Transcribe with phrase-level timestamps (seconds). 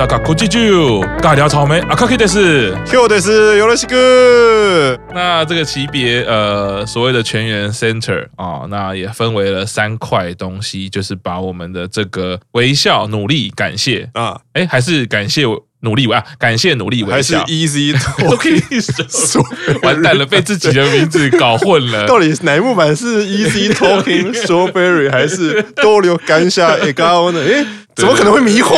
[0.00, 4.98] 动，我是萨卡科技九，尬聊草莓阿卡基德斯，Q 德斯尤罗西哥。
[5.12, 15.44] 那这个级别呃，所谓的全员 Center 啊、哦，那也分为了三块东西，就是把我们的这个微笑、努力、感谢啊，哎，还是感谢。
[15.80, 16.22] 努力啊！
[16.38, 19.80] 感谢努力微笑，还是 Easy Talking？
[19.82, 22.06] 完蛋了，被自己的名字搞混了。
[22.06, 27.40] 到底哪一幕版是 Easy Talking Strawberry 还是多留干下一高呢？
[27.42, 27.64] 哎，
[27.96, 28.76] 怎么可能会迷惑？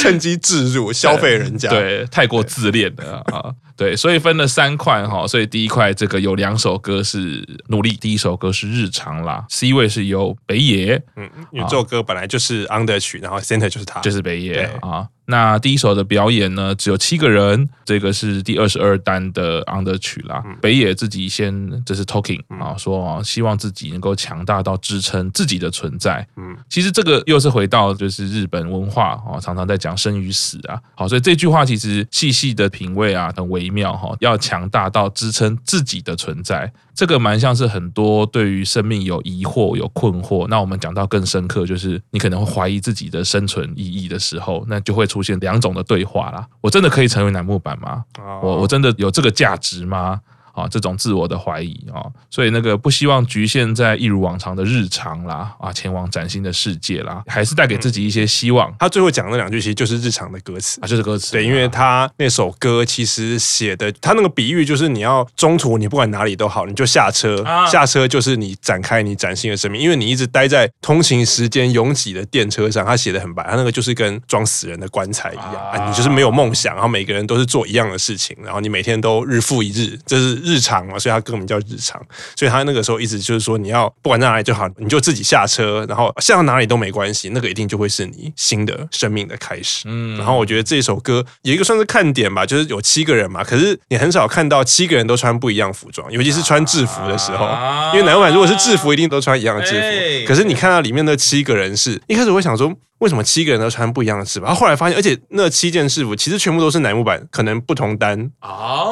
[0.00, 3.52] 趁机置入消费人家，对，太过自恋了啊！
[3.76, 15.08] 对，所以分了三块哈，所以第一块这个有两首歌是努力，第一首歌是日常啦，C 位是由北野，嗯，因为这首歌本来就是 under 曲，然后 center 就是他，就是北野啊。
[15.26, 20.42] 那第一首的表演呢，只有七个人，这个是第二十二单的 under 曲啦。
[20.44, 26.26] 嗯、北野自己先这是 talking 啊，说希望自己能够强大到支撑自己的存在。
[26.36, 30.78] 嗯，其实这个又是回到就是日本文化啊，常常在讲生与死啊。
[30.94, 34.14] 好，所以这句话其实细细的品味啊，很微妙哈。
[34.20, 36.70] 要强大到支撑自己的存在。
[36.94, 40.46] 这个蛮像是很多对于生命有疑惑、有困惑。
[40.46, 46.46] 那我们讲到更深刻，就是你可能会怀疑自己的生存意义的时候，那就会出现两种的对话啦。
[46.60, 48.04] 我真的可以成为楠木板吗？
[48.42, 50.20] 我我真的有这个价值吗？
[50.54, 58.72] 啊，这种自我的怀疑啊，所以那个不希望局限在一如往常的日常啦，啊，前往崭新的世界啦，还是带给自己一些希望。
[58.78, 61.32] 他最后讲的那两句其实就是日常的歌词啊，就是歌词。
[61.32, 69.82] 对，因为他那首歌其实写的，他那个比喻就是你要中途你不管哪里都好，你就下车，下车就是你展开你崭新的生命。
[69.82, 80.43] 因为你一直待在通勤时间拥挤的电车上，他写的很白，他那个就是跟装死人的棺材一样啊，你就是没有梦想，然后每个人都是做一样的事情，然后你每天都日复一日，这是。
[80.44, 82.00] 日常嘛，所以他歌名叫日常，
[82.36, 89.84] 所以他那个时候一直就是说，你要不管在哪里就好，你就自己下车，然后下到哪里都没关系，那个一定就会是你新的生命的开始。
[89.86, 97.46] 嗯，然后我觉得这首歌有一个算是看点吧，就是有七个人嘛，可是你很少看到七个人都穿不一样服装，尤其是穿制服的时候，
[97.94, 102.72] 因为男版如果是制服，一定都穿一样的制服，可是你看到里面的七个人是一开始我会想说。
[102.98, 104.46] 为什么七个人都穿不一样的制服？
[104.46, 108.16] 然后后来发现，而且那七件制服其实全部都是乃木坂可能不同单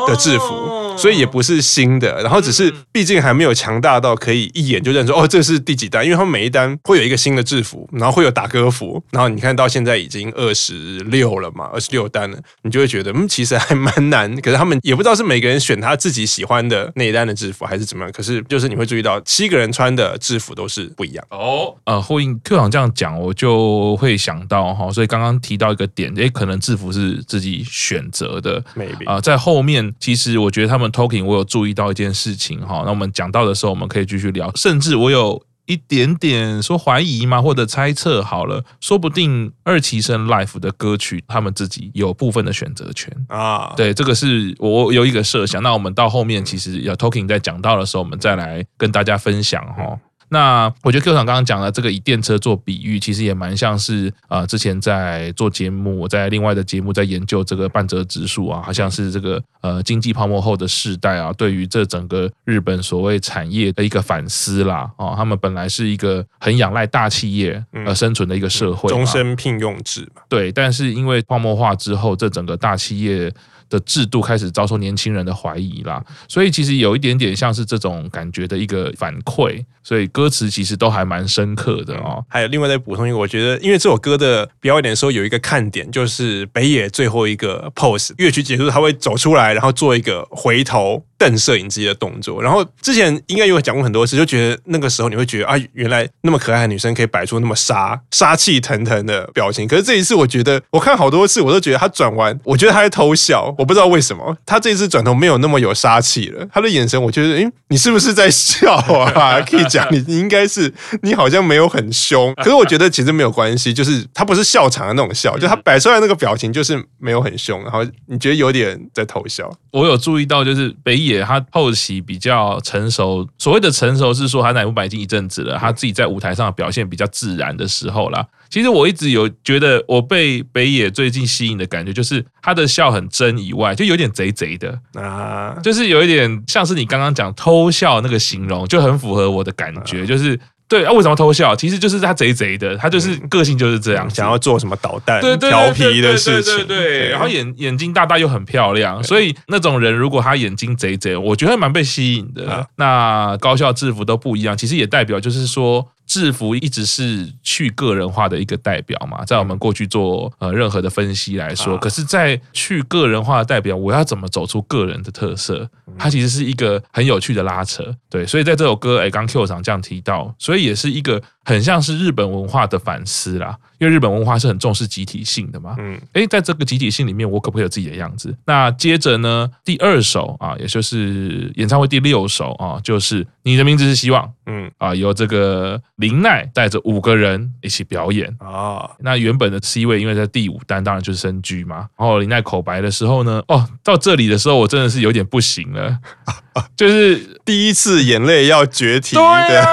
[0.06, 2.20] 的制服，所以也不是新的。
[2.22, 14.34] 然后只是毕竟还没有强大到可以一眼就认出哦，这是第几单，因为他们每一单会有一个新的制服，然后会有打歌服，然后你看到现在已经二十六了嘛，二十六单了，你就会觉得嗯，其实还蛮难。
[14.42, 18.12] 可是他们也不知道是每个人选他自己喜欢的那一单的制服，还是怎么样。
[18.12, 21.74] 可是就是你会注意到七个人穿的制服都是不一样哦。
[21.84, 23.91] 呃，后应 Q 长这样讲，我就。
[23.96, 28.62] 会想到哈，所以刚刚提到一个点，诶，可能制服是自己选择的。
[29.06, 43.14] 啊，在后面其实我觉得他们 talking，我有注意到一件事情哈，那我们讲到的时候，我们可以继续聊，甚至我有一点点说怀疑嘛，或者猜测好了，说不定二期生 life 的歌曲，他们自己有部分的选择权。
[43.28, 49.98] 啊，对，这个是我有一个设想，那我们到后面其实要 talking 在讲到的时候，我们再来跟大家分享哈。
[50.32, 73.30] 那我觉得 Q 厂刚刚讲的这个以电车做比喻，其实也蛮像是啊、呃，之前在做节目，我在另外的节目在研究这个半泽直树啊，好像是这个呃经济泡沫后的世代啊，对于这整个日本所谓产业的一个反思啦啊、哦，他们本来是一个很仰赖大企业而生存的一个社会，终身聘用制嘛，对，但是因为泡沫化之后，这整个大企业。
[73.72, 82.22] 的制度开始遭受年轻人的怀疑啦，所以其实有一点点像是这种感觉的一个反馈，所以歌词其实都还蛮深刻的哦。
[82.28, 91.02] 还有另外再补充一个，我觉得因为这首歌的表演的时候有一个看点，就是北野最后一个 pose，乐曲结束他会走出来，然后做一个回头。
[91.22, 99.68] 瞪摄影机的动作，然后之前应该有讲过很多次，就觉得那个时候你会觉得啊，原来那么可爱的女生可以摆出那么杀 杀气腾腾的表情。
[99.68, 106.44] 可是这一次，我觉得我看好多次，我都觉得她转弯，我觉得她在偷笑，我不知道为什么他这一次转头没有那么有杀气了。
[106.52, 109.40] 他的眼神，我觉得，诶，你是不是在笑啊？
[109.48, 119.48] 可以讲，你你应该是你好像没有很凶， 可是我觉得其实没有关系，就是他不是笑场的那种笑，就他摆出来那个表情就是没有很凶，然后你觉得有点在偷笑。
[119.70, 121.22] 我有注意到，就是北野。
[121.22, 128.26] 他后期比较成熟，所谓的成熟是说他乃木坂已经一阵子了，他自己在舞台上的表现比较自然的时候啦。
[128.50, 140.38] 其实我一直有觉得，我被北野最近吸引的感觉，就是他的笑很真以外，就有点贼贼的啊，就是有一点像是你刚刚讲偷笑那个形容，就很符合我的感觉，就是。
[140.68, 141.54] 对啊，为什么偷笑？
[141.54, 146.66] 其实就是他贼贼的，他就是个性就是这样，想要做什么捣蛋、调皮的事情。
[146.66, 152.66] 对，对，然后眼眼睛大大又很漂亮，所以那种人如果他眼睛贼贼，我觉得蛮被吸引的。
[152.76, 155.86] 那高校制服都不一样，其实也代表就是说。
[156.12, 165.66] 制服一直是去个人化的一个代表嘛，在我们过去做呃任何的分析来说，可是，在去个人化的代表，我要怎么走出个人的特色？
[165.96, 178.32] 它其实是一个很有趣的拉扯，对，所以在这首歌，哎，刚 Q 上这样提到，所以也是一个很像是日本文化的反思啦，因为日本文化是很重视集体性的嘛，嗯，哎，在这个集体性里面，我可不可以有自己的样子？
[178.46, 195.98] 那接着呢，第二首啊，也就是演唱会第六首啊，就是你的名字是希望，嗯啊，由这个林奈带着五个人一起表演啊，那原本的 C 位因为在第五单，当然就是升居嘛，然后林奈口白的时候呢，哦，到这里的时候，我真的是有点不行了。
[196.76, 199.16] 就是第一次眼泪要决堤。
[199.16, 199.24] 对
[199.56, 199.64] 啊，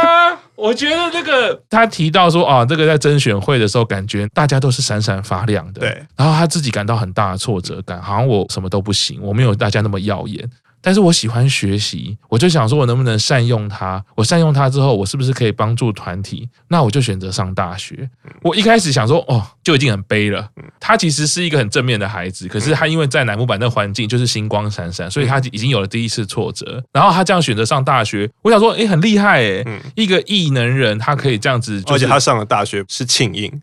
[0.60, 5.80] 我觉得这个他提到说啊，这个在甄选会的时候，感觉大家都是闪闪发亮的。
[5.80, 10.48] 对，然后他自己感到很大的挫折感，好像我什么都不行，我没有大家那么耀眼。
[10.82, 14.04] 但是我喜欢学习，我就想说，我能不能善用它？
[14.16, 16.48] 我善用它之后，我是不是可以帮助团体？
[16.68, 18.10] 那我就选择上大学。
[18.42, 20.50] 我一开始想说，哦，就已经很悲了。
[20.80, 26.84] 他其实是一个很正面的孩子，可是他因为在乃木板那环境就是星光闪闪，所以他已经有了第一次挫折。
[26.94, 29.66] 然后他这样选择上大学，我想说，诶，很厉害诶，
[29.96, 33.62] 一个异能人，他可以这样子，而且他上了大学是庆应。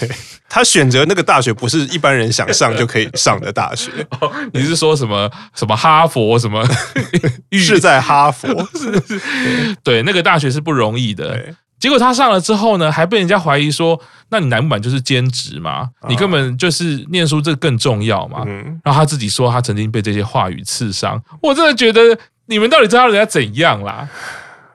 [0.48, 3.90] 他选择那个大学不是一般人想上就可以上的大学。
[4.52, 6.64] 你是说什么什么哈佛什么？
[7.52, 8.48] 是在哈佛？
[9.82, 11.54] 对，那个大学是不容易的。
[11.78, 14.00] 结果他上了之后呢，还被人家怀疑说，
[14.30, 15.88] 那你乃木坂就是兼职嘛？
[16.08, 18.44] 你根本就是念书这更重要嘛？
[18.82, 21.22] 然后他自己说他曾经被这些话语刺伤。
[21.40, 24.08] 我真的觉得你们到底知道人家怎样啦？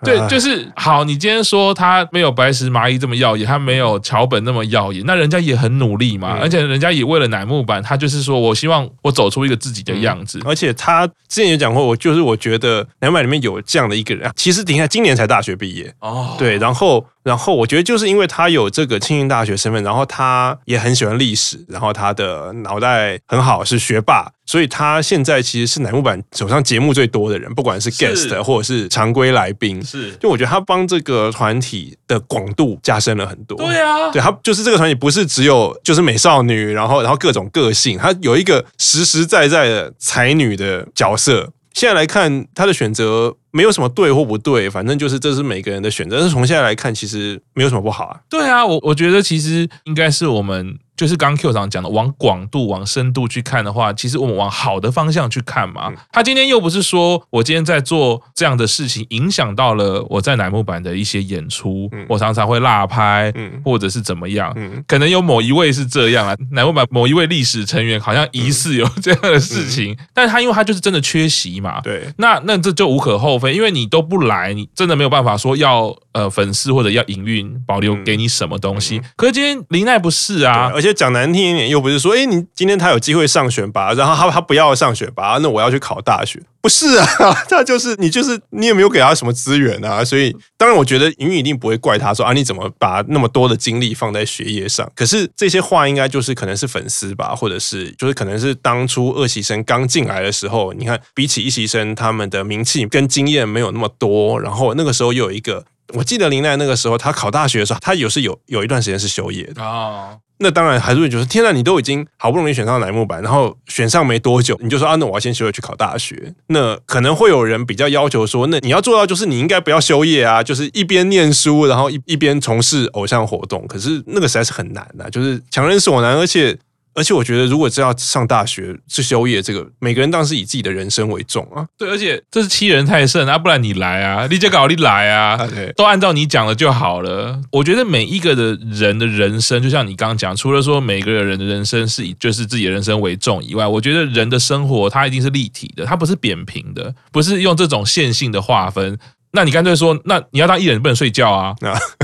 [0.03, 1.03] 对，就是好。
[1.03, 6.38] 你今天说他没有白石麻衣这么耀眼，他没有桥本那么耀眼，那人家也很努力嘛。
[6.41, 10.39] 而且人家也为了乃木坂，他就是说我希望我走出一个自己的样子。
[10.45, 17.05] 而且他之前也讲过，我就是我觉得乃木坂里面有这样的一个人，其实你看今年才大学毕业哦，对，然后。
[17.23, 33.57] 然后我觉得就是因为他有这个庆应大学身份，然后他也很喜欢历史，然后他的脑袋很好，是学霸，所以他现在其实是乃木坂手上节目最多的人，不管是 guest 是或者是常规来宾，是就我觉得他帮这个团体的广度加深了很多。
[33.57, 41.51] 对啊，对他就是这个团体不是只有就是美少女，然后然后各种个性，他有一个实实在在的才女的角色。
[41.73, 43.37] 现在来看他的选择。
[43.53, 46.17] 没有什么对或不对，反正就是这是每个人的选择。
[46.17, 48.19] 但是从现在来看，其实没有什么不好啊。
[48.29, 50.77] 对啊，我我觉得其实应该是我们。
[51.03, 55.91] 就是刚刚 Q 长讲的，往广度、往深度去看的话，其实我们往好的方向去看嘛。
[56.13, 63.33] 他今天又不是说我今天在做这样的事情，影响到了我在乃木坂的一些演出，我常常会落拍，
[63.65, 64.55] 或者是怎么样。
[64.88, 79.01] 可能有某一位是这样啊，乃木坂某一位历史成员好像疑似有这样的事情，但是他因为他就是真的缺席嘛，对，那那这就无可厚非，因为你都不来，你真的没有办法说要呃粉丝或者要营运保留给你什么东西。
[79.15, 80.71] 可是今天林奈不是啊。
[80.74, 87.06] 而且讲难听一点，又不是说，哎，你今天他有机会上选拔，然后他他不要上选拔，那我要去考大学，不是啊？
[87.50, 94.89] 他就是你就是你也没有给他什么资源啊，所以当然我觉得营运一定不会怪他说啊，你怎么把那么多的精力放在学业上？
[94.95, 110.17] 可是这些话应该就是可能是粉丝吧，或者是就是可能是当初二习生刚进来的时候，你看比起一习生他们的名气跟经验没有那么多，然后那个时候又有一个，我记得林奈那个时候他考大学的时候，他有是有有一段时间是休业的啊。
[110.39, 116.33] 那当然还是会觉得，天呐，你都已经好不容易选上乃木板，然后选上没多久，你就说啊，那我要先休业去考大学。
[116.47, 123.65] 那可能会有人比较要求说，那你要做到就是你应该不要休业啊，就是一边念书，然后一一边从事偶像活动。
[123.67, 126.57] 可是那个实在是很难的，就是强人所难，而且。
[126.93, 131.65] 而且我觉得，如果是要上大学去修业，这个每个人当然是以自己的人生为重啊。
[131.77, 133.38] 对，而且这是欺人太甚啊！
[133.38, 135.38] 不然你来啊， 你就搞你来啊，
[135.75, 137.41] 都按照你讲的就好了。
[137.51, 148.97] 我觉得每一个的人的人生，就像你刚刚讲，除了说每个人的人生是以就是自己的人生为重以外，我觉得人的生活它一定是立体的，它不是扁平的，不是用这种线性的划分。
[149.35, 151.55] 那你干脆说，那你要当艺人，你不能睡觉啊！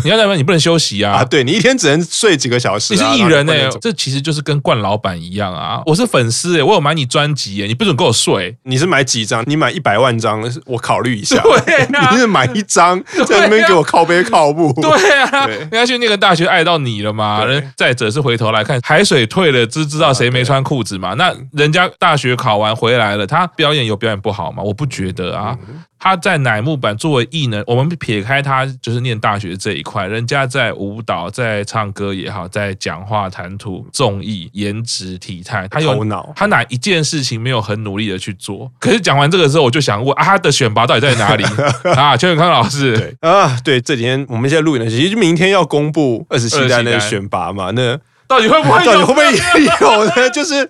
[0.03, 1.17] 你要当艺人，你不能休息啊！
[1.17, 2.95] 啊，对，你一天只能睡几个小时。
[2.95, 5.79] 你是艺人哎，这其实就是跟冠老板一样啊！
[5.86, 8.57] 我是粉丝哎，我有买你专辑哎，你不准跟我睡。
[8.63, 9.43] 你是买几张？
[9.45, 11.39] 你买一百万张，我考虑一下。
[11.65, 14.74] 对，你是买一张，在那边给我靠背靠步。
[14.81, 17.45] 对啊，人家去那个大学爱到你了吗？
[17.77, 21.13] 再者是回头来看，海水退了，知知道谁没穿裤子嘛？
[21.13, 24.63] 那人家大学考完回来了，他表演有表演不好吗？
[24.63, 25.55] 我不觉得啊。
[26.00, 38.72] 他在乃木坂作为艺能，我们撇开他就是念大学这一块，人家在舞蹈、在唱歌也好，在讲话谈吐、综艺、颜值、体态，他有脑，他哪一件事情没有很努力的去做？
[38.79, 41.44] 可是讲完这个之后，我就想问啊，他的选拔到底在哪里
[41.96, 42.15] 啊？
[42.15, 47.72] 邱永康老师，对啊，对，这几天我们现在录影的，其实明天要公布二十七单的选拔嘛？
[47.72, 48.79] 那到底会不会？
[48.86, 50.29] 到底会不会有呢？
[50.29, 50.70] 就是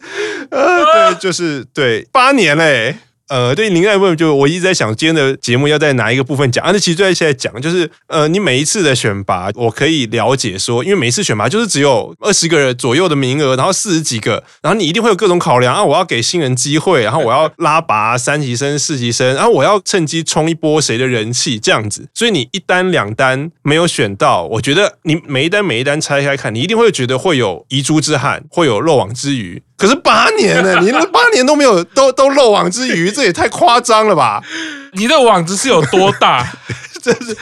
[0.49, 2.95] 呃，对，就是对，八年嘞。
[3.29, 6.65] 呃，对，您在问，就我一直在想，今天的节目要在哪一个部分讲？
[6.65, 22.07] 啊，那其实就在现在讲，就是呃，你每一次的选拔，我可以了解说，因为每一次选拔就是只有二十个人左右的名额，然后四十几个，然后你一定会有各种考量啊，我要给新人机会，然后我要拉拔三级生、四级生，然后我要趁机冲一波谁的人气，这样子。
[22.15, 29.61] 所以你一单两单没有选到，我觉得你每一单每一单拆开看，你一定会觉得会有遗珠之憾，会有漏网之鱼。
[29.79, 34.43] 可是八年了，你那 八年都没有都都漏网之鱼，这也太夸张了吧？
[34.93, 36.45] 你的网子是有多大？
[37.01, 37.33] 真是，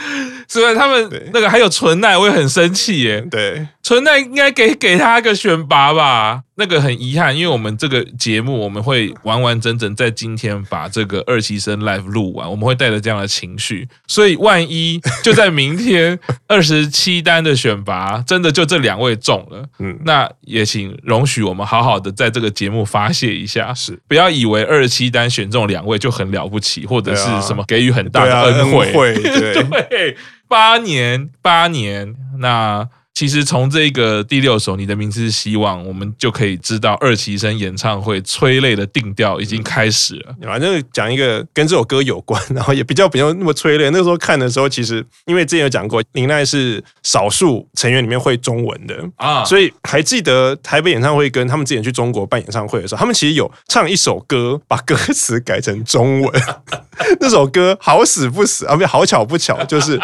[0.46, 3.20] 虽然他们那个还有纯奈，我也很生气耶。
[3.28, 6.42] 对，纯奈应该给给他一个选拔吧。
[6.54, 16.18] 那个很遗憾，因为我们这个节目我们会完完整整在今天把这个二期生 live 录完，我们会带着这样的情绪，所以万一就在明天
[16.48, 30.16] 二十七单的选拔真的就这两位中了，嗯，那也请容许我们好好的在这个节目发泄一下，是不要以为二十七单选中两位就很了不起，或者是什么给予很大的恩惠，对， 对，
[30.46, 32.88] 八年八年那。
[33.18, 40.36] 其实从这个第六首《你的名字是希望》，我们就可以知道二期生演唱会催泪的定调已经开始了。
[40.42, 43.90] 反正讲一个跟这首歌有关，然后也比较比较那么催泪。
[43.90, 56.42] 那个时候看的时候，其实因为之前有讲过，林奈是少数成员里面会中文的啊，所以还记得台北演唱会跟他们之前去中国办演唱会的时候，他们其实有唱一首歌，把歌词改成中文。
[57.18, 59.98] 那首歌好死不死啊，不，好巧不巧，就是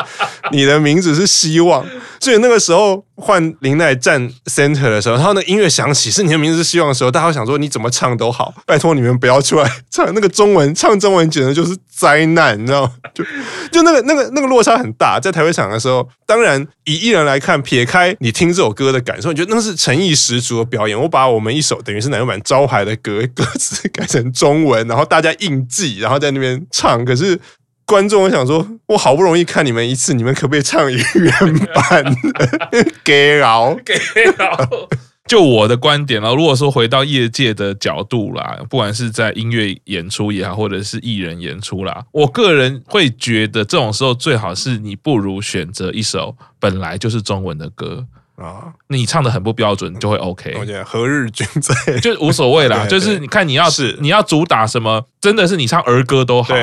[0.50, 1.86] 你的名字是希望。
[2.18, 12.92] 所以那个时候换林奈站 center 的时候，然后那音乐响起，是你的名字是希望的时候，大家会想说你怎么唱都好，拜托你们不要出来唱那个中文，唱中文简直就是灾难，你知道吗？
[13.14, 13.24] 就
[13.70, 15.20] 就那个那个那个落差很大。
[15.20, 21.00] 在台北场的时候，当然以艺人来看，撇开你听这首歌的感受，你觉得那是诚意十足的表演。
[21.00, 27.40] 我把我们一首等于是乃木坂招牌的歌歌词改成中文，然后大家硬记，然后在那边唱，可是。
[27.86, 31.02] 观众，我想说，我好不容易看你们一次，你们可不可以唱原
[31.74, 32.86] 版的？
[33.04, 33.94] 给饶， 给
[34.38, 34.88] 饶。
[35.26, 48.06] 就我的观点了，如果说回到业界的角度啦，不管是在音乐演出也好，或者是艺人演出啦，我个人会觉得这种时候最好是你不如选择一首本来就是中文的歌。
[48.36, 50.54] 啊，你唱的很不标准就会 OK。
[50.58, 56.54] 我觉得何日君在就无所谓啦， 就是你看你要是你要主打什么，真的是你唱儿歌都好，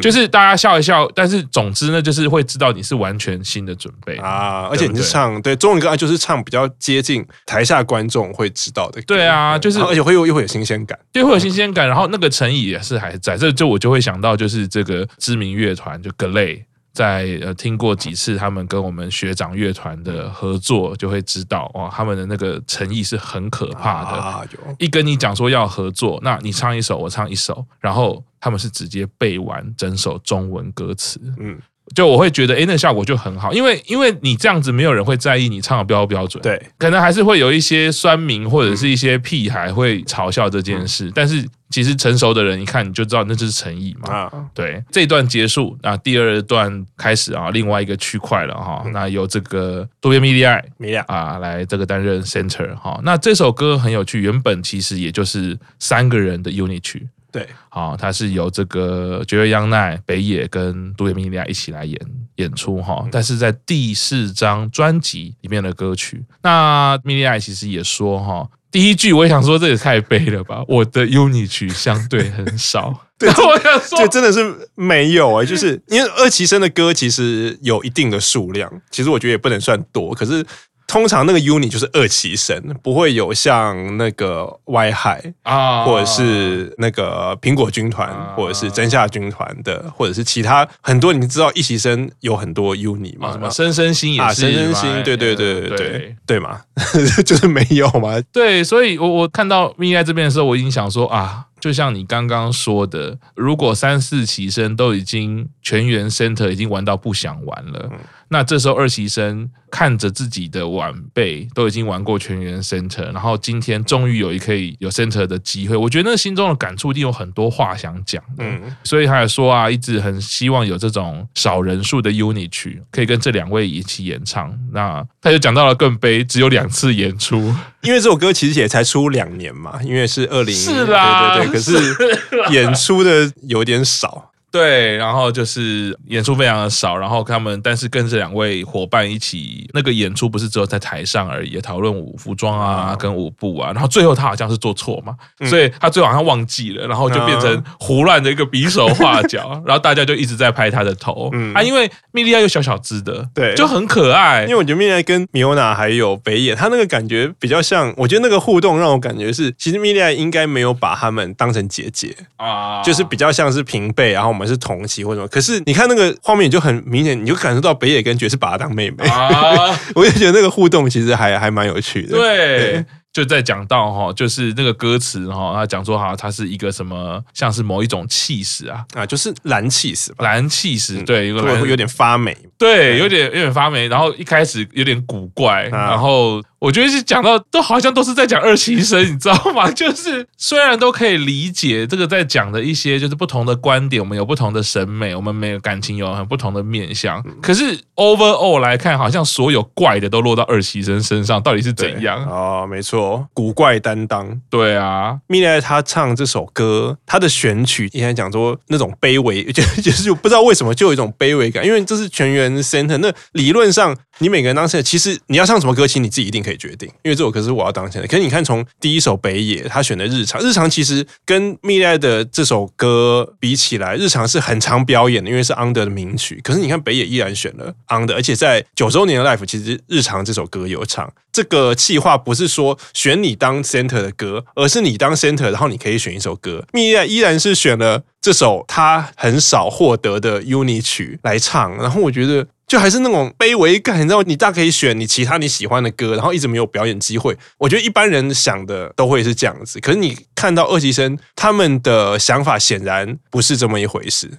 [0.00, 1.10] 就是大家笑一笑。
[1.14, 9.02] 但是总之呢，就是会知道你是完全新的准备啊，而且你是唱对中文歌，就是唱比较接近台下观众会知道的。
[9.02, 11.86] 对啊，就是而且会又又会有新鲜感，对，会有新鲜感。
[11.88, 16.62] 然后那个诚意也是还在，这就我就会想到就是这个知名乐团就 GLAY。
[16.96, 24.48] 在呃听过几次他们跟我们学长乐团的合作，就会知道哇，他们的那个诚意是很可怕的。
[24.78, 31.20] 一跟你讲说要合作，那你唱一首，我唱一首，然后他们是直接背完整首中文歌词。
[31.38, 31.60] 嗯。
[31.94, 36.42] 就我会觉得，哎，那效果就很好，因为因为你这样子，没有人会在意你唱的标不标准。
[36.42, 44.12] 对，可能还是会有一些酸民或者是一些屁孩会嘲笑这件事，嗯、但是其实成熟的人一看你就知道那就是诚意嘛。
[44.12, 57.08] 啊，对，这一段结束，那第二段开始啊，另外一个区块了哈，那由这个多边 Mirai 米娅啊来这个担任 center 哈，那这首歌很有趣，原本其实也就是三个人的 unit 曲。
[57.32, 62.00] 对，好，它是由这个堀越央奈、北野跟渡边米莉亚一起来演
[62.36, 63.06] 演出哈。
[63.12, 73.02] 但是在第四张专辑里面的歌曲，那米莉亚其实也说哈，第一句我也想说，这也太悲了吧，我的 unit 曲相对很少。
[73.18, 80.44] 对， 我想说，这真的是没有哎、欸，就是因为二期生的歌其实有一定的数量，其实我觉得也不能算多，可是。
[80.86, 91.12] 通常那个 unit 就是二期生，不会有像那个 Y High 啊，或者是那个苹果军团，或者是真夏军团的，或者是其他很多。
[91.12, 93.32] 你知道一期生有很多 unit 吗？
[93.32, 96.60] 什么深深心也是，深深心，对对对对对对嘛，
[97.26, 98.20] 就是没有嘛。
[98.32, 101.46] 对，所以我我看到 Mirai 这边的时候，我已经想说啊。
[101.58, 107.88] 就像你刚刚说的，如果三四期生都已经全员 center 已经玩到不想玩了。
[107.90, 118.22] 嗯那这时候二期生看着自己的晚辈都已经玩过全员 center，然后今天终于有一可以有 center 的机会，我觉得那心中的感触一定有很多话想讲。
[118.38, 124.56] 嗯，所以他也说啊，一直很希望有这种少人数的 unit 曲可以跟这两位一起演唱。
[124.72, 127.36] 那他就讲到了更悲，只有两次演出，
[127.82, 134.32] 因为这首歌其实也才出两年嘛，因为是二零，是啦，对对对，可是演出的有点少。
[134.56, 164.45] 对，然后就是演出非常的少，然后他们但是跟这两位伙伴一起那个演出不是只有在台上而已，讨论舞服装啊跟舞步啊，然后最后他好像是做错嘛，嗯、所以他最后好像忘记了，然后就变成胡乱的一个比手画脚，嗯、然后大家就一直在拍他的头、嗯、啊，因为米莉亚又小小只的，对，就很可爱，因为我觉得米莉亚跟米欧娜还有北野，他那个感觉比较像，我觉得那个互动让我感觉是，其实米莉亚应该没有把他们当成姐姐啊，就是比较像是平辈，然后我们。
[164.46, 169.04] 是同期或什么，可是你看那个画面你就很明显，你就感受到北野跟爵士把她当妹妹。
[169.08, 172.26] 啊， 我就觉得那个互动其实还还蛮有趣的，对。
[172.58, 186.42] 对就在讲到哈，就是那个歌词哈，他讲说哈，它是一个什么，像是某一种气势啊啊，就是蓝气势，蓝气势，对，会会有点发霉，对，有点有点发霉，然后一开始有点古怪，然后。
[186.58, 189.70] 我觉得是讲到都好像都是在讲二期生，你知道吗？
[189.76, 197.22] 就是虽然都可以理解这个在讲的一些就是不同的观点，我们有不同的审美，我们没有感情有很不同的面向。
[197.42, 202.24] 可是 overall 来看，好像所有怪的都落到二期生身上，到底是怎样？
[202.26, 204.40] 哦，没错，古怪担当。
[204.48, 213.96] 对啊，蜜莉他唱这首歌，他的选曲应该讲说那种卑微， 就就是不知道为什么就有一种卑微感，因为这是全员 center，那理论上。
[214.18, 218.08] 你每个人当时其实你要唱什么歌，其实你自己一定可以决定，因为这首歌是我要当前的。
[218.08, 226.40] 可是你看，从第一首北野他选的日常，日常其实跟蜜莉爱的这首歌比起来，日常是很常表演的，因为是 Under 的名曲。
[226.42, 231.12] 可是你看北野依然选了 Under，而且在九周年的 Live，其实日常这首歌有唱。
[231.30, 236.64] 这个企划不是说选你当 center 的歌，而是你当 center，然后你可以选一首歌。
[236.72, 242.46] 蜜莉爱依然是选了这首他很少获得的 uni 曲来唱，然后我觉得。
[242.66, 247.36] 就还是那种卑微感，你知道，你大可以选你其他你喜欢的歌，然后一直没有表演机会。
[247.58, 254.30] 我觉得一般人想的都会是这样子，可是你看到二期生他们的想法显然不是这么一回事。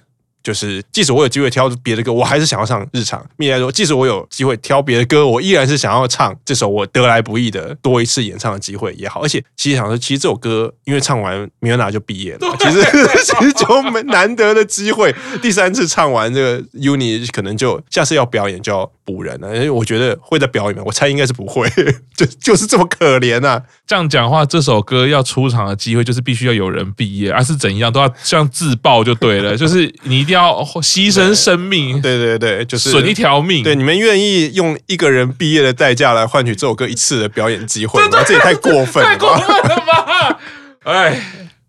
[0.42, 3.24] 就是，即使我有机会挑别的歌，我还是想要唱日常。
[3.36, 9.22] 蜜莉爱说，即使我有机会挑别的歌，我依然是想要唱这首我得来不易的多一次演唱的机会也好。
[9.22, 12.82] 而且，其实想说，其实这首歌因为唱完米娜就毕业了，其实
[13.24, 19.54] 其实就没难得的机会，第三次唱完这个 uni 可能就下次要表演就要补人了。
[19.54, 20.82] 因为我觉得会在表演吗？
[20.86, 21.68] 我猜应该是不会，
[22.16, 23.60] 就就是这么可怜啊。
[23.86, 33.64] 这样讲话，这首歌要出场的机会就是必须要有人毕业，而、是怎样都要像自爆就对了，就是你定要牺牲生命，对对对，就是损一条命。
[33.64, 38.22] 对，你们愿意用一个人毕业的代价来换取这首歌一次的表演机会吗？
[38.26, 40.38] 这也太过分了， 太过分了吧！
[40.84, 41.20] 哎，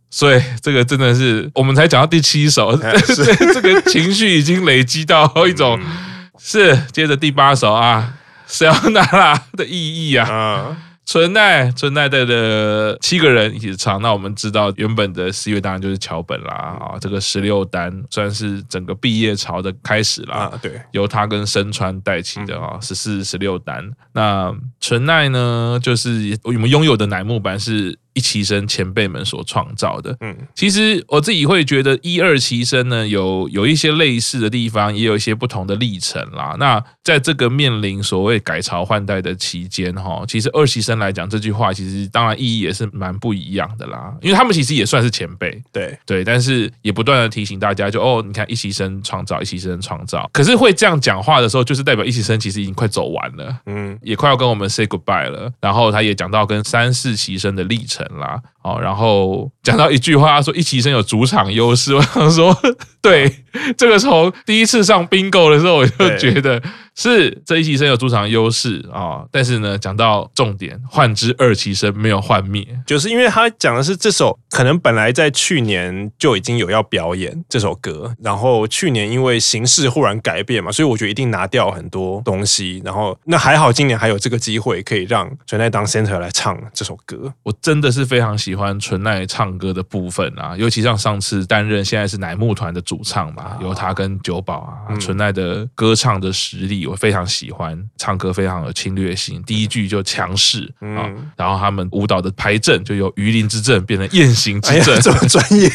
[0.09, 8.13] 所以这个真的是我们才讲到第七首， 这 这个情绪已经累积到一种、嗯、是接着第八首啊，
[8.45, 10.27] 谁要拿啦的意义啊。
[10.69, 10.75] 嗯
[11.09, 20.35] 纯奈纯奈带的七个人一起唱，那我们知道原本的十月当然就是桥本啦啊，这个十六单算是整个毕业潮的开始啦。
[20.35, 23.83] 啊，对，由他跟深川带起的啊，十四十六单。
[24.13, 27.97] 那纯奈呢，就是我们拥有的乃木坂是。
[28.19, 36.57] 一期生前辈们所创造的，嗯，其实我自己会觉得一二期生呢，有有一些类似的地方，也有一些不同的历程啦。
[36.59, 44.13] 那在这个面临所谓改朝换代的期间，哈，其实二期生来讲这句话，其实当然意义也是蛮不一样的啦。
[44.21, 55.49] 因为他们其实也算是前辈，对对，但是也不断的提醒大家就，就哦，你看一期生创造，一期生创造，可是会这样讲话的时候，就是代表一期生其实已经快走完了，嗯，也快要跟我们 say goodbye 了。
[55.61, 62.57] 然后他也讲到跟三四期生的历程啦，哦，然后讲到一句话，说一起生有主场优势，我想说，
[63.01, 63.43] 对，
[63.77, 66.61] 这个从第一次上 bingo 的时候，我就觉得。
[66.99, 96.88] 是这一期生有主场优势啊，但是呢，讲到重点，幻之二期生没有幻灭，就是因为他讲的是这首可能本来在去年就已经有要表演这首歌，然后去年因为形势忽然改变嘛，所以我觉得一定拿掉很多东西，然后那还好今年还有这个机会可以让纯奈当 center 来唱这首歌，我真的是非常喜欢纯奈唱歌的部分啊，尤其像上次担任现在是乃木团的主唱嘛，由他跟九保啊，纯奈的歌唱的实力。
[96.89, 99.41] 我非常喜欢，唱歌非常有侵略性。
[99.43, 101.05] 第一句就强势啊，
[101.37, 105.69] 然后他们舞蹈的排阵就由鱼鳞之阵变成雁行之阵， 这么专业。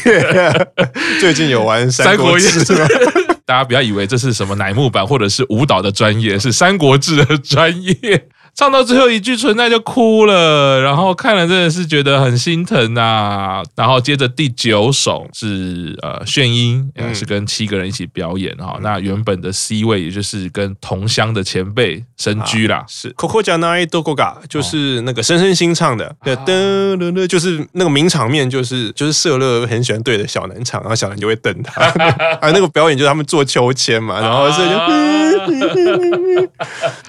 [1.21, 2.87] 最近有玩《三国志》吗？
[3.45, 8.27] 大家不要以为这是什么乃木坂或者是舞蹈的专业，是《三国志》的专业。
[8.55, 13.61] 唱到最后一句存在就哭了，然后看了真的是觉得很心疼呐、啊。
[13.75, 18.75] 然后接着第九首是呃炫音，也是跟七个人一起表演哈。
[18.77, 31.81] 嗯、那原本的 C 位也就是跟同乡的前辈深居啦，啊、是 Koko janai Dogoga，就是那个深深新唱的，噔噔噔，就是那个名场面，就是就是社乐很喜欢对着小南唱，然后小南就会瞪他。
[32.39, 34.75] 啊，那个表演就是他们做秋千嘛，然后所以就，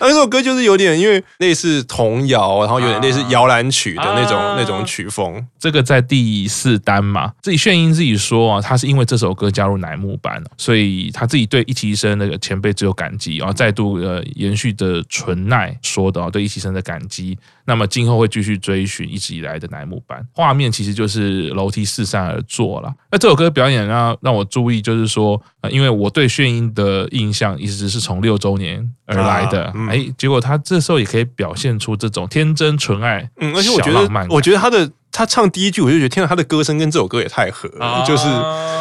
[0.01, 1.23] 那首歌就是有点因为。
[1.39, 5.47] 类似童谣，然后有点类似摇篮曲的那种、啊、那种曲风。
[5.59, 17.39] 这个在第四单嘛，自己炫音自己说啊，他是因为这首歌加入乃木坂，所以他自己对一期生那个前辈只有感激，然后再度呃延续着纯奈说的对一期生的感激。
[17.67, 20.27] 那么今后会继续追寻一直以来的乃木坂。
[20.33, 22.93] 画面其实就是楼梯四散而坐了。
[23.11, 38.29] 那这首歌表演让让我注意，就是说，呃，因为我对炫音的印象一直是从六周年而来的，哎、啊嗯，结果他这时候也可以表现出这种天真纯爱，嗯，而且我觉得，我觉得他的他唱第一句，我就觉得，天哪，他的歌声跟这首歌也太合了，啊、就是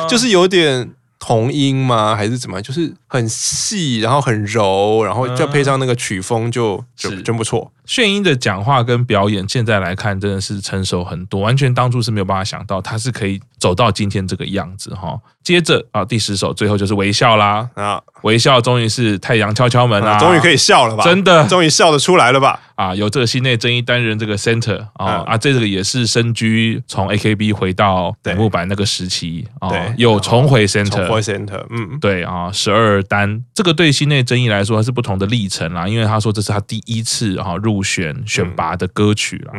[0.07, 0.93] 就是有点。
[1.27, 2.15] 童音吗？
[2.15, 2.61] 还是怎么？
[2.61, 7.71] 就是很细，然后很柔，然后再配上那个曲风就，就、嗯、就真不错。
[7.83, 15.19] 炫音的讲话跟表演，现在来看真的是成熟很多，完全当初是没有办法想到他是可以走到今天这个样子哈。
[15.43, 17.99] 接着啊，第十首最后就是微笑啦啊。
[18.21, 21.03] 微笑终于是太阳敲敲门啦，终于可以笑了吧？
[21.03, 22.59] 真的，终于笑得出来了吧？
[22.75, 39.53] 啊，有这个心内真一担任这个 center 啊啊，这个也是身居从 AKB 回到乃木坂那个时期啊，有重回 center，重回 center，嗯，对啊，十二单这个对心内真一来说还是不同的历程啦，因为他说这是他第一次哈入选选拔的歌曲啦。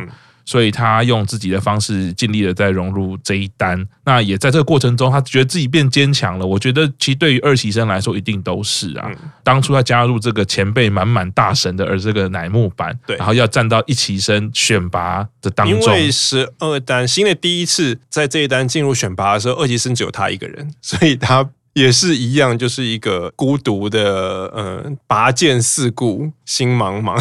[0.47, 6.47] 所以他用自己的方式尽力的在融入这一单，那也在这个过程中，他觉得自己变坚强了。
[6.47, 9.11] 我觉得其实对于二期生来说，一定都是啊。
[9.43, 15.79] 当初他加入这个前辈满满大神的，而这个乃木坂，对，然后要站到一期生选拔的当中。
[15.79, 21.47] 因为十二单新的第一次在这一单进入选拔的时候，二期生只有他一个人，所以他。
[21.77, 27.15] 也是一样，就是一个孤独的，嗯、呃，拔剑四顾，心茫茫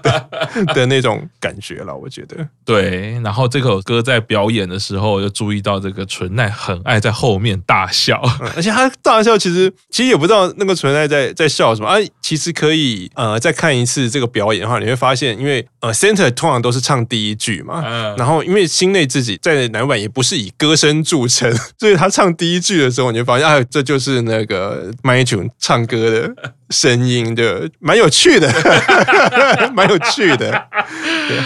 [0.00, 0.28] 的，
[0.72, 1.94] 的那种感觉了。
[1.94, 3.20] 我觉得，对。
[3.22, 11.86] 然后这首歌在表演的时候，就注意到这个纯奈很爱在后面大笑， 嗯、而且他大笑，其实其实也不知道那个纯奈在在笑什么。
[11.86, 23.62] 啊，其实可以，呃，再看一次这个表演的话，你会发现，因为呃，center 通常都是唱第一句嘛，嗯、然后因为心内自己在南版也不是以歌声著称， 所以他唱第一句的时候，你就发现啊。
[23.70, 28.52] 这就是那个麦俊唱歌的声音的，蛮有趣的，
[29.74, 30.68] 蛮有趣的，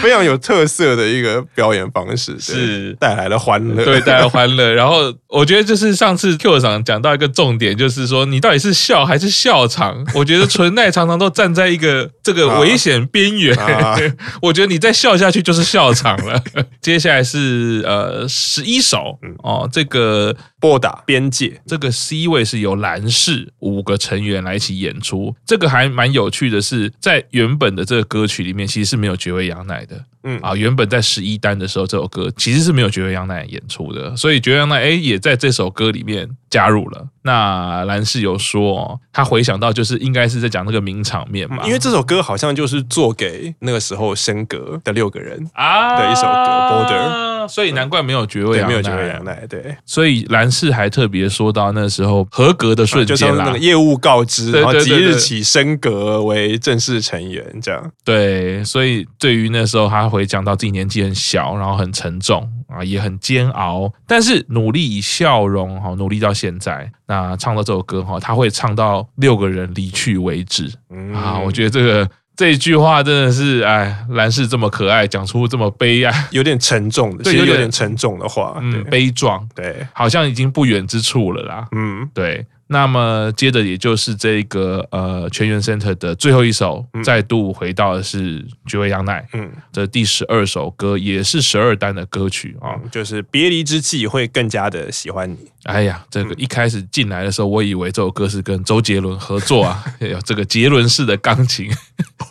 [0.03, 4.73] 非常有特色的一个表演方式，是带来了欢乐，对，带来欢乐。
[4.75, 10.05] 然后我觉得就是上次 Q 长讲到一个重点，就是说你到底是笑还是笑场？
[10.15, 13.57] 我觉得纯奈常常都站在一个这个危险边缘。
[13.57, 13.97] 啊、
[14.43, 16.43] 我觉得你再笑下去就是笑场了。
[16.81, 20.37] 接下来是呃十一首哦，这个。
[20.63, 25.10] 拨打边界，这个 C 位是由蓝氏五个成员来一起演出。
[25.47, 30.05] 这个还蛮有趣的是，在原本的这个歌曲里面，其实是没有绝味羊奶的。
[30.23, 37.09] 嗯啊，原本在十一单的时候，这首歌其实是没有绝味羊奶演出的，所以绝味羊奶哎也在这首歌里面加入了。
[37.23, 46.61] 那蓝室有说，他回想到就是应该是在讲那个名场面嘛，因为这首歌好像就是做给那个时候升格的六个人啊的一首歌。
[46.71, 57.91] Border， 所以难怪没有堀尾阳奈，没有堀尾阳奈，对，所以蓝氏还特别说到那时候合格的瞬间啦，那个业务告知，然后即日起升格为正式成员，这样。
[58.05, 60.11] 对，所以对于那时候他。
[60.11, 66.91] 回讲到自己年纪很小，然后很沉重啊，也很煎熬，但是努力以笑容哈，努力到现在。
[67.07, 70.69] 那唱到这首歌哈，他会唱到六个人离去为止
[71.15, 71.39] 啊。
[71.39, 81.69] 我觉得这个这一句话真的是哎，蓝氏这么可爱，讲出这么悲哀， 有点沉重的，其实有点沉重的话，嗯，悲壮，对，好像已经不远之处了啦。
[81.73, 82.47] 嗯，对。
[82.73, 95.37] 那么接着也就是这个呃全员 center 的最后一首，嗯、再度回到的是绝味羊奶，嗯，这第十二首歌也是十二单的歌曲啊，嗯，就是别离之际会更加的喜欢你。
[95.65, 101.69] 哎呀，这个一开始进来的时候，我以为这首歌是跟周杰伦合作啊， 有这个杰伦式的钢琴，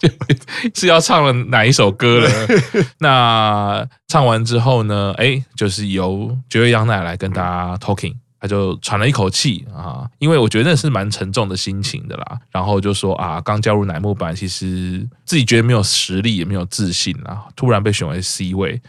[0.73, 2.29] 是要唱了哪一首歌了？
[2.99, 8.15] 那唱完之后呢，哎，就是由绝味羊奶来跟大家 talking。
[8.39, 12.39] 他就喘了一口气啊，因为我觉得那是蛮沉重的心情的啦。
[12.51, 18.81] 然后就说啊，刚加入乃木坂，其实自己觉得没有实力，也没有自信啊，突然被选为 C 位。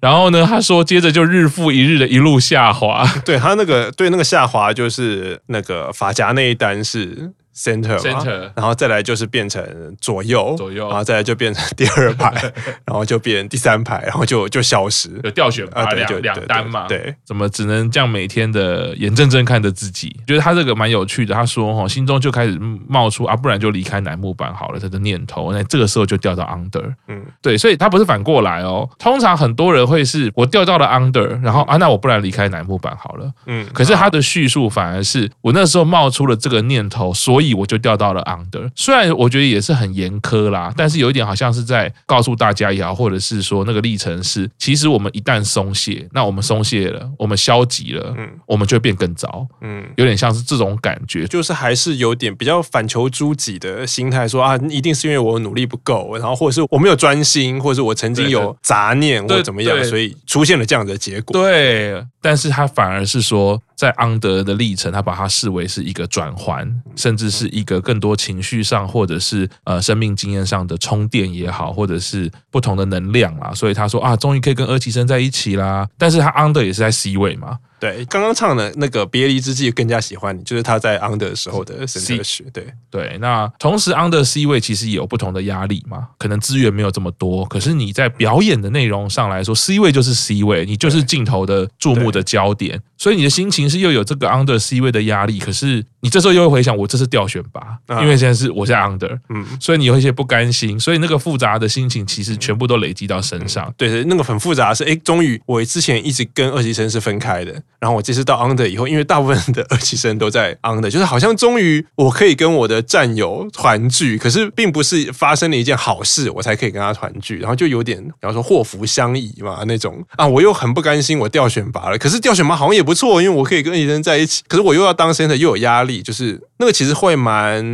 [0.00, 3.06] 然后呢，他说接着就日复一日的一路下滑。
[3.24, 7.32] 对他那个对那个下滑，就是那个发夹那一单是。
[7.56, 9.64] Center，, center 然后再来就是变成
[10.00, 12.30] 左右，左右，然后再来就变成第二排，
[12.84, 20.14] 然后就变第三排，然后就就消失，有掉选拔两就两单嘛，对，怎么只能这样每天的眼睁睁看着自己？
[20.26, 21.34] 觉得他这个蛮有趣的。
[21.34, 25.52] 他说哈，心中就开始冒出啊，不然就离开楠木板好了，他的念头。
[25.52, 28.86] 那这个时候就掉到 under，嗯，对，所以他不是反过来哦。
[28.98, 37.45] 通常很多人会是我掉到了 under，然后啊，那我不然离开楠木板好了，嗯，可是他的叙述反而是我那时候冒出了这个念头，所以。
[37.54, 61.32] 我就掉到了 under，虽然我觉得也是很严苛啦，但是有一点好像是在告诉大家也好，或者是说那个历程是，其实我们一旦松懈，那我们松懈了，我们消极了，嗯，我们就会变更糟，嗯，有点像是这种感觉，就是还是有点比较反求诸己的心态，说啊，一定是因为我努力不够，然后或者是我没有专心，或者是我曾经有杂念或怎么样，所以出现了这样的结果。
[61.40, 63.62] 对，但是他反而是说。
[63.76, 73.52] 在昂德的历程，他把它视为是一个转换，甚至是一个更多情绪上，或者是呃生命经验上的充电也好，或者是不同的能量啦。
[73.52, 75.86] 所以他说啊，终于可以跟二级生在一起啦。
[75.98, 77.58] 但是他昂德也是在 C 位嘛。
[77.94, 82.44] 对，刚刚唱的那个别离之际更加喜欢你，就是他在 under 的时候的 center 曲。
[82.52, 82.66] 对。
[82.90, 103.74] 对，那同时 under C 位其实也有不同的压力嘛，可能资源没有这么多，可是你在表演的内容上来说，C 位就是 C 位，你就是镜头的注目的焦点，所以你的心情是又有这个 under C 位的压力，可是你这时候又会回想，我这是掉选拔，因为现在是我在 under，嗯，所以你有一些不甘心，所以那个复杂的心情其实全部都累积到身上。
[103.76, 127.64] 对对，那个很复杂是，哎，终于我之前一直跟二级生是分开的，然后我这次到 under 以后，因为大部分的二级生都在 under，就是好像终于我可以跟我的战友团聚，可是并不是发生了一件好事，我才可以跟他团聚，然后就有点，比方说祸福相依嘛那种啊，我又很不甘心，我掉选拔了，可是掉选拔好像也不错，因为我可以跟二期生在一起，可是我又要当 center，又有压力，就是那个其实会蛮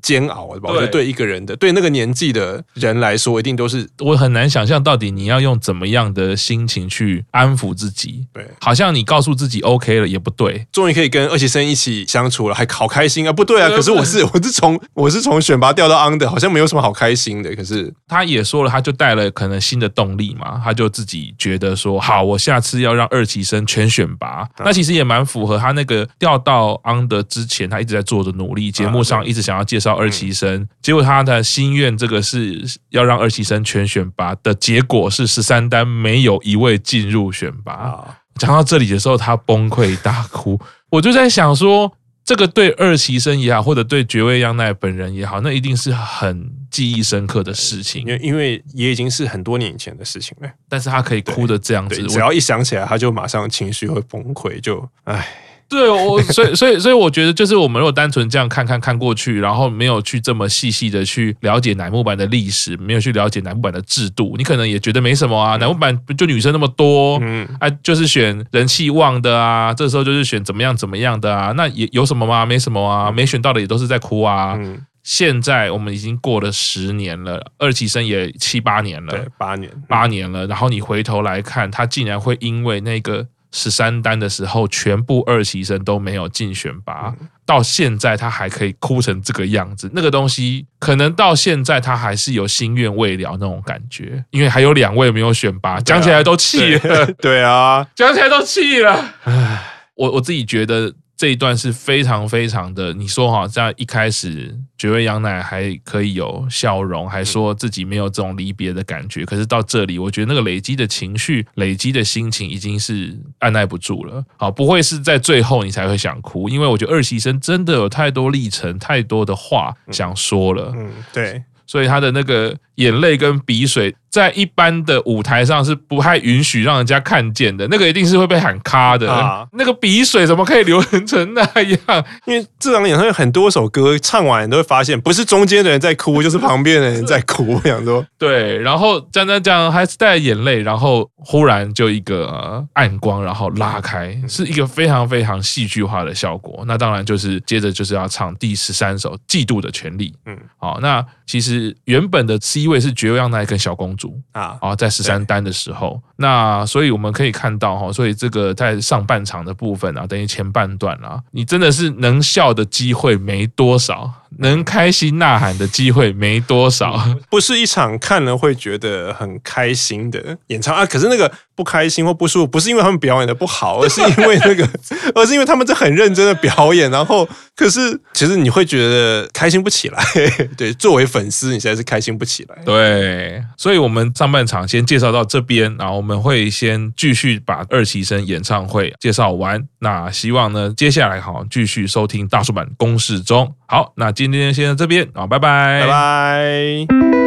[0.00, 0.70] 煎熬的吧？
[0.70, 10.12] 我觉得对一个人的，对那个年纪的人来说，一定都是我很难想象到底你要用怎么样的心情去安抚自己，对，好像你告诉自己 OK 了。
[10.12, 13.32] 也不对，终于可以跟二期生一起相处了，还好开心啊！
[13.32, 17.56] 不对啊，可是我是我是从我是从选拔掉到 under，好像没有什么好开心的。
[17.56, 24.46] 可是他也说了，他就带了可能新的动力嘛，他就自己觉得说，好，我下次要让二期生全选拔。
[24.58, 28.70] 那其实也蛮符合他那个掉到 under 之前，他一直在做的努力。
[28.70, 38.18] 节目上一直想要介绍二期生，结果他的心愿这个是要让二期生全选拔的结果是十三单没有一位进入选拔。
[38.36, 40.58] 讲到这里的时候，他崩溃大哭。
[40.90, 41.92] 我就在想说，
[42.24, 48.02] 这个对二期生也好，或者对绝味央奈本人也好，那一定是很记忆深刻的事情。
[48.02, 55.28] 因为因为也已经是很多年以前的事情了，但是他可以哭的这样子，只要一想起来，他就马上情绪会崩溃，就唉。
[55.72, 65.56] 对，我所以所以所以我觉得，就是我们如果单纯这样看看看过去，然后没有去这么细细的去了解乃木坂的历史，没有去了解乃木坂的制度，你可能也觉得没什么啊。
[65.56, 72.44] 乃木坂就女生那么多，嗯，啊，就是选人气旺的啊，这时候就是选怎么样怎么样的啊，那也有什么吗？
[72.44, 74.54] 没什么啊，没选到的也都是在哭啊。
[74.60, 83.26] 嗯，现在我们已经过了十年了，二期生也七八年了，对，八年八年了，然后你回头来看，他竟然会因为那个。
[83.52, 87.14] 十三单的时候，全部二期生都没有进选拔，
[87.46, 99.62] 到现在他还可以哭成这个样子，那个东西可能到现在他还是有心愿未了那种感觉，因为还有两位没有选拔，讲起来都气了，对啊，讲起来都气了， 唉，
[99.94, 100.94] 我我自己觉得。
[101.22, 114.24] 这一段是非常非常的，你说哈，在一开始堀尾央奈还可以有笑容，还说自己没有这种离别的感觉，可是到这里，我觉得那个累积的情绪、累积的心情已经是按捺不住了。
[114.36, 120.72] 好，不会是在最后你才会想哭，因为我觉得二喜生真的有太多历程、太多的话想说了。
[120.74, 123.94] 嗯，对，所以他的那个眼泪跟鼻水。
[124.12, 129.10] 在一般的舞台上是不太允许让人家看见的，那个一定是会被喊卡的。
[129.10, 132.04] 啊、那个鼻水怎么可以流成那样？
[132.26, 137.54] 因为这场演唱会很多首歌唱完，你都会发现不是中间的人在哭，就是旁边的人在哭。
[137.54, 146.62] 我想说， 对，然后讲讲讲，还是带着眼泪，然后忽然就一个暗光，然后拉开，是一个非常非常戏剧化的效果。
[146.66, 150.10] 那当然就是接着就是要唱第十三首《嫉妒的权利》。
[150.26, 154.56] 嗯，好，那其实原本的 C 第一位是绝望那一个小公主啊。
[154.60, 164.08] 啊，在十三单的时候，那所以我们可以看到哈，所以这个在上半场的部分啊，等于前半段啊，你真的是能笑的机会没多少。
[164.38, 166.98] 能开心呐喊的机会没多少，
[167.30, 170.84] 不是一场看了会觉得很开心的演唱啊。
[170.86, 174.68] 可是那个不开心或不舒服，不是因为他们表演的不好，而是因为那个，
[175.14, 176.90] 而是因为他们在很认真的表演。
[176.90, 180.02] 然后，可是其实你会觉得开心不起来。
[180.56, 182.56] 对，作为粉丝，你现在是开心不起来。
[182.64, 189.62] 对，所以我们上半场先介绍到这边，然后我们会先继续把二期生演唱会介绍完。
[189.80, 193.54] 那希望呢，接下来好继续收听大叔版公式中。
[193.66, 197.21] 好，那今天先到这边，啊，拜拜，拜拜。